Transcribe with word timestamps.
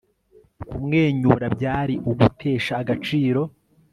Kumwenyura 0.69 1.45
byari 1.55 1.93
ugutesha 2.11 2.73
agaciro 2.81 3.41